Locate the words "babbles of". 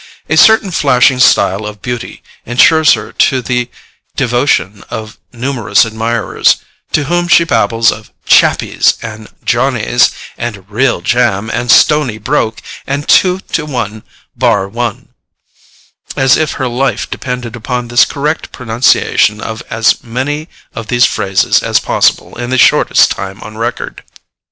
7.43-8.09